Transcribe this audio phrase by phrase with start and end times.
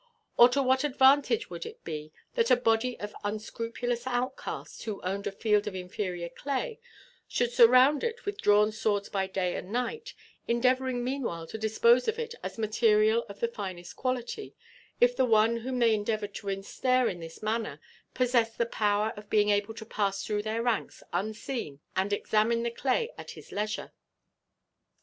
[0.35, 5.27] Or to what advantage would it be that a body of unscrupulous outcasts who owned
[5.27, 6.79] a field of inferior clay
[7.27, 10.15] should surround it with drawn swords by day and night,
[10.47, 14.55] endeavouring meanwhile to dispose of it as material of the finest quality,
[14.99, 17.79] if the one whom they endeavoured to ensnare in this manner
[18.15, 22.71] possessed the power of being able to pass through their ranks unseen and examine the
[22.71, 23.91] clay at his leisure?"